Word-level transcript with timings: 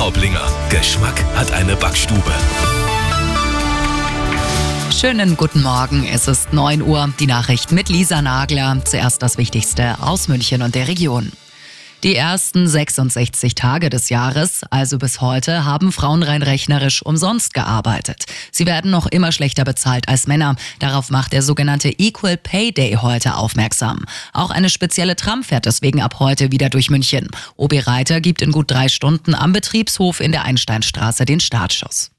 Traublinger. 0.00 0.48
Geschmack 0.70 1.22
hat 1.34 1.52
eine 1.52 1.76
Backstube. 1.76 2.32
Schönen 4.98 5.36
guten 5.36 5.60
Morgen. 5.60 6.06
Es 6.06 6.26
ist 6.26 6.54
9 6.54 6.80
Uhr. 6.80 7.12
Die 7.20 7.26
Nachricht 7.26 7.70
mit 7.70 7.90
Lisa 7.90 8.22
Nagler. 8.22 8.78
Zuerst 8.86 9.22
das 9.22 9.36
Wichtigste 9.36 9.98
aus 10.00 10.26
München 10.26 10.62
und 10.62 10.74
der 10.74 10.88
Region. 10.88 11.32
Die 12.02 12.16
ersten 12.16 12.66
66 12.66 13.54
Tage 13.54 13.90
des 13.90 14.08
Jahres, 14.08 14.62
also 14.70 14.96
bis 14.96 15.20
heute, 15.20 15.66
haben 15.66 15.92
Frauen 15.92 16.22
rein 16.22 16.42
rechnerisch 16.42 17.02
umsonst 17.02 17.52
gearbeitet. 17.52 18.24
Sie 18.50 18.64
werden 18.64 18.90
noch 18.90 19.06
immer 19.06 19.32
schlechter 19.32 19.64
bezahlt 19.64 20.08
als 20.08 20.26
Männer. 20.26 20.56
Darauf 20.78 21.10
macht 21.10 21.34
der 21.34 21.42
sogenannte 21.42 21.90
Equal 21.90 22.38
Pay 22.38 22.72
Day 22.72 22.94
heute 23.02 23.34
aufmerksam. 23.34 24.06
Auch 24.32 24.50
eine 24.50 24.70
spezielle 24.70 25.14
Tram 25.14 25.42
fährt 25.42 25.66
deswegen 25.66 26.00
ab 26.00 26.20
heute 26.20 26.50
wieder 26.50 26.70
durch 26.70 26.88
München. 26.88 27.28
OB 27.56 27.86
Reiter 27.86 28.22
gibt 28.22 28.40
in 28.40 28.50
gut 28.50 28.70
drei 28.70 28.88
Stunden 28.88 29.34
am 29.34 29.52
Betriebshof 29.52 30.20
in 30.20 30.32
der 30.32 30.44
Einsteinstraße 30.44 31.26
den 31.26 31.40
Startschuss. 31.40 32.12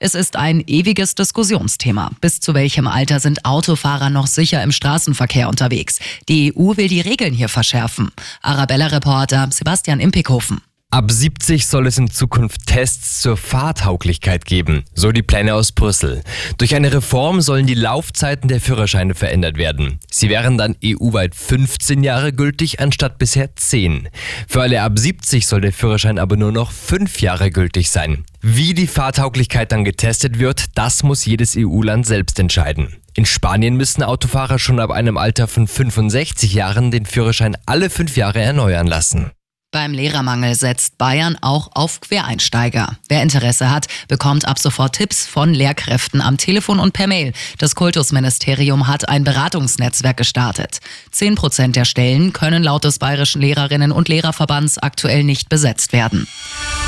Es 0.00 0.14
ist 0.14 0.36
ein 0.36 0.62
ewiges 0.68 1.16
Diskussionsthema. 1.16 2.12
Bis 2.20 2.38
zu 2.38 2.54
welchem 2.54 2.86
Alter 2.86 3.18
sind 3.18 3.44
Autofahrer 3.44 4.10
noch 4.10 4.28
sicher 4.28 4.62
im 4.62 4.70
Straßenverkehr 4.70 5.48
unterwegs? 5.48 5.98
Die 6.28 6.54
EU 6.56 6.76
will 6.76 6.86
die 6.86 7.00
Regeln 7.00 7.34
hier 7.34 7.48
verschärfen. 7.48 8.12
Arabella-Reporter 8.40 9.48
Sebastian 9.50 9.98
Impikhofen. 9.98 10.60
Ab 10.90 11.12
70 11.12 11.66
soll 11.66 11.86
es 11.86 11.98
in 11.98 12.10
Zukunft 12.10 12.66
Tests 12.66 13.20
zur 13.20 13.36
Fahrtauglichkeit 13.36 14.46
geben, 14.46 14.84
so 14.94 15.12
die 15.12 15.22
Pläne 15.22 15.54
aus 15.54 15.70
Brüssel. 15.70 16.22
Durch 16.56 16.74
eine 16.74 16.90
Reform 16.90 17.42
sollen 17.42 17.66
die 17.66 17.74
Laufzeiten 17.74 18.48
der 18.48 18.58
Führerscheine 18.58 19.14
verändert 19.14 19.58
werden. 19.58 20.00
Sie 20.10 20.30
wären 20.30 20.56
dann 20.56 20.76
EU-weit 20.82 21.34
15 21.34 22.02
Jahre 22.02 22.32
gültig 22.32 22.80
anstatt 22.80 23.18
bisher 23.18 23.54
10. 23.54 24.08
Für 24.48 24.62
alle 24.62 24.80
ab 24.80 24.98
70 24.98 25.46
soll 25.46 25.60
der 25.60 25.74
Führerschein 25.74 26.18
aber 26.18 26.38
nur 26.38 26.52
noch 26.52 26.72
5 26.72 27.20
Jahre 27.20 27.50
gültig 27.50 27.90
sein. 27.90 28.24
Wie 28.40 28.72
die 28.72 28.86
Fahrtauglichkeit 28.86 29.72
dann 29.72 29.84
getestet 29.84 30.38
wird, 30.38 30.64
das 30.74 31.02
muss 31.02 31.26
jedes 31.26 31.54
EU-Land 31.54 32.06
selbst 32.06 32.40
entscheiden. 32.40 32.96
In 33.12 33.26
Spanien 33.26 33.76
müssen 33.76 34.02
Autofahrer 34.02 34.58
schon 34.58 34.80
ab 34.80 34.90
einem 34.90 35.18
Alter 35.18 35.48
von 35.48 35.68
65 35.68 36.54
Jahren 36.54 36.90
den 36.90 37.04
Führerschein 37.04 37.58
alle 37.66 37.90
5 37.90 38.16
Jahre 38.16 38.40
erneuern 38.40 38.86
lassen. 38.86 39.32
Beim 39.70 39.92
Lehrermangel 39.92 40.54
setzt 40.54 40.96
Bayern 40.96 41.36
auch 41.42 41.68
auf 41.74 42.00
Quereinsteiger. 42.00 42.96
Wer 43.10 43.22
Interesse 43.22 43.70
hat, 43.70 43.86
bekommt 44.08 44.48
ab 44.48 44.58
sofort 44.58 44.94
Tipps 44.94 45.26
von 45.26 45.52
Lehrkräften 45.52 46.22
am 46.22 46.38
Telefon 46.38 46.78
und 46.78 46.94
per 46.94 47.06
Mail. 47.06 47.34
Das 47.58 47.74
Kultusministerium 47.74 48.88
hat 48.88 49.10
ein 49.10 49.24
Beratungsnetzwerk 49.24 50.16
gestartet. 50.16 50.78
Zehn 51.10 51.34
Prozent 51.34 51.76
der 51.76 51.84
Stellen 51.84 52.32
können 52.32 52.62
laut 52.62 52.84
des 52.84 52.98
Bayerischen 52.98 53.42
Lehrerinnen 53.42 53.92
und 53.92 54.08
Lehrerverbands 54.08 54.78
aktuell 54.78 55.22
nicht 55.22 55.50
besetzt 55.50 55.92
werden. 55.92 56.26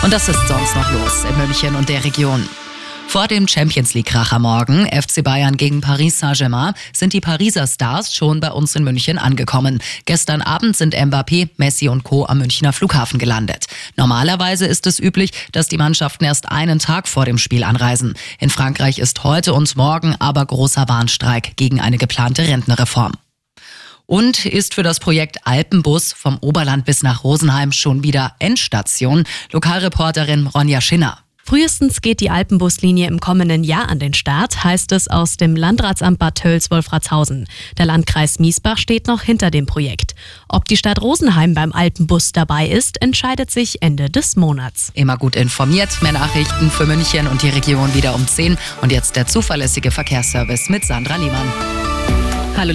Und 0.03 0.11
das 0.11 0.31
ist 0.31 0.49
sonst 0.49 0.75
noch 0.75 0.91
los 0.91 1.25
in 1.29 1.37
München 1.37 1.75
und 1.75 1.91
der 1.91 2.03
Region. 2.03 2.49
Vor 3.11 3.27
dem 3.27 3.49
Champions 3.49 3.93
League-Kracher 3.93 4.39
morgen, 4.39 4.87
FC 4.87 5.25
Bayern 5.25 5.57
gegen 5.57 5.81
Paris 5.81 6.21
Saint-Germain, 6.21 6.75
sind 6.93 7.13
die 7.13 7.21
Pariser 7.21 7.67
Stars 7.67 8.15
schon 8.15 8.39
bei 8.39 8.53
uns 8.53 8.77
in 8.77 8.85
München 8.85 9.19
angekommen. 9.19 9.83
Gestern 10.05 10.43
Abend 10.43 10.77
sind 10.77 10.95
Mbappé, 10.95 11.49
Messi 11.57 11.89
und 11.89 12.05
Co. 12.05 12.25
am 12.27 12.39
Münchner 12.39 12.73
Flughafen 12.73 13.19
gelandet. 13.19 13.65
Normalerweise 13.97 14.65
ist 14.65 14.87
es 14.87 15.01
üblich, 15.01 15.33
dass 15.51 15.67
die 15.67 15.77
Mannschaften 15.77 16.23
erst 16.23 16.53
einen 16.53 16.79
Tag 16.79 17.09
vor 17.09 17.25
dem 17.25 17.37
Spiel 17.37 17.65
anreisen. 17.65 18.15
In 18.39 18.49
Frankreich 18.49 19.01
ist 19.01 19.25
heute 19.25 19.55
und 19.55 19.75
morgen 19.75 20.15
aber 20.21 20.47
großer 20.47 20.89
Warnstreik 20.89 21.57
gegen 21.57 21.81
eine 21.81 21.99
geplante 21.99 22.47
Rentenreform 22.47 23.15
und 24.07 24.47
ist 24.47 24.75
für 24.75 24.85
das 24.85 25.01
Projekt 25.01 25.49
Alpenbus 25.49 26.13
vom 26.13 26.39
Oberland 26.41 26.85
bis 26.85 27.03
nach 27.03 27.25
Rosenheim 27.25 27.73
schon 27.73 28.05
wieder 28.05 28.37
Endstation. 28.39 29.25
Lokalreporterin 29.51 30.47
Ronja 30.47 30.81
Schinner. 30.81 31.19
Frühestens 31.45 32.01
geht 32.01 32.21
die 32.21 32.31
Alpenbuslinie 32.31 33.09
im 33.09 33.19
kommenden 33.19 33.65
Jahr 33.65 33.89
an 33.89 33.99
den 33.99 34.15
Start, 34.15 34.63
heißt 34.63 34.93
es 34.93 35.09
aus 35.09 35.37
dem 35.37 35.57
Landratsamt 35.57 36.19
Bad 36.19 36.37
Tölz-Wolfratshausen. 36.37 37.49
Der 37.79 37.87
Landkreis 37.87 38.39
Miesbach 38.39 38.79
steht 38.79 39.07
noch 39.07 39.23
hinter 39.23 39.51
dem 39.51 39.67
Projekt. 39.67 40.15
Ob 40.49 40.67
die 40.67 40.77
Stadt 40.77 41.01
Rosenheim 41.01 41.55
beim 41.55 41.73
Alpenbus 41.73 42.33
dabei 42.33 42.69
ist, 42.69 43.03
entscheidet 43.03 43.51
sich 43.51 43.83
Ende 43.83 44.11
des 44.11 44.37
Monats. 44.37 44.93
Immer 44.95 45.17
gut 45.17 45.35
informiert, 45.35 46.03
mehr 46.03 46.13
Nachrichten 46.13 46.71
für 46.71 46.87
München 46.87 47.27
und 47.27 47.43
die 47.43 47.51
Region 47.51 47.95
wieder 47.95 48.15
um 48.15 48.27
10 48.27 48.57
und 48.83 48.93
jetzt 48.93 49.17
der 49.17 49.27
zuverlässige 49.27 49.91
Verkehrsservice 49.91 50.69
mit 50.69 50.85
Sandra 50.85 51.17
Liemann. 51.17 51.53
Hallo 52.57 52.73